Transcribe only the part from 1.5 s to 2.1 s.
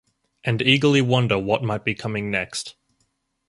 might be